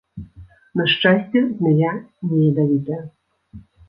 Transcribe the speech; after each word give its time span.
На 0.79 0.85
шчасце, 0.93 1.43
змяя 1.59 1.91
не 2.31 2.39
ядавітая. 2.47 2.99